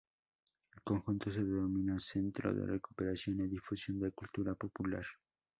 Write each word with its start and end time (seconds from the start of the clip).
El 0.73 0.81
conjunto 0.81 1.31
se 1.31 1.43
denomina 1.43 1.99
"Centro 1.99 2.51
de 2.55 2.65
Recuperación 2.65 3.41
e 3.41 3.47
Difusión 3.55 3.95
da 3.99 4.09
Cultura 4.19 4.55
Popular". 4.63 5.05